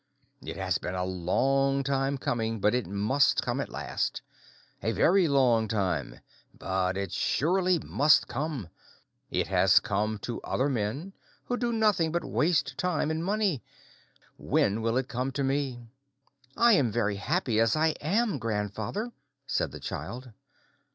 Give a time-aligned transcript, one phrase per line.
[0.43, 4.23] It has been a long time coming, but it must come at last.
[4.81, 6.21] A very long time,
[6.57, 8.69] but it surely must come.
[9.29, 11.13] It has come to other men,
[11.45, 13.61] who do nothing but waste time and money.
[14.39, 15.77] When will it come to me?"
[16.57, 19.11] "I am very happy as I am, grandfather,"
[19.45, 20.31] said the child.